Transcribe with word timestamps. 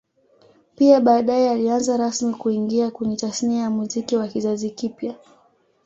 Pia 0.75 0.99
baadae 1.01 1.49
alianza 1.49 1.97
rasmi 1.97 2.33
kuingia 2.33 2.91
kwenye 2.91 3.15
Tasnia 3.15 3.61
ya 3.61 3.69
Muziki 3.69 4.15
wa 4.15 4.27
kizazi 4.27 4.69
kipya 4.69 5.15